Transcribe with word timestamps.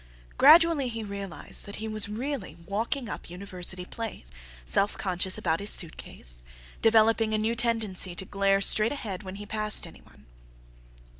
Gradually 0.35 0.87
he 0.89 1.03
realized 1.03 1.67
that 1.67 1.75
he 1.75 1.87
was 1.87 2.09
really 2.09 2.57
walking 2.65 3.07
up 3.07 3.29
University 3.29 3.85
Place, 3.85 4.31
self 4.65 4.97
conscious 4.97 5.37
about 5.37 5.59
his 5.59 5.69
suitcase, 5.69 6.41
developing 6.81 7.35
a 7.35 7.37
new 7.37 7.53
tendency 7.53 8.15
to 8.15 8.25
glare 8.25 8.61
straight 8.61 8.91
ahead 8.93 9.21
when 9.21 9.35
he 9.35 9.45
passed 9.45 9.85
any 9.85 10.01
one. 10.01 10.25